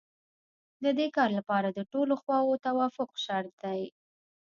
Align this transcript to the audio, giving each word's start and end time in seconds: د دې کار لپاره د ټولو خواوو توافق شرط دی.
د 0.83 0.85
دې 0.97 1.07
کار 1.17 1.29
لپاره 1.37 1.67
د 1.71 1.79
ټولو 1.91 2.13
خواوو 2.21 2.61
توافق 2.65 3.09
شرط 3.25 3.53
دی. 3.63 3.81